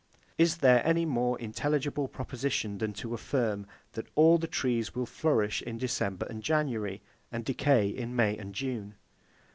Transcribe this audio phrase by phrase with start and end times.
[0.39, 5.61] Is there any more intelligible proposition than to affirm, that all the trees will flourish
[5.61, 8.95] in December and January, and decay in May and June?